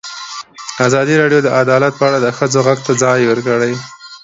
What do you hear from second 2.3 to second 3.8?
ښځو غږ ته ځای ورکړی.